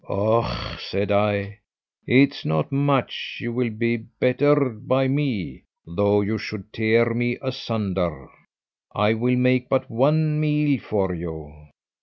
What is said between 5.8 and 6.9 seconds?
though you should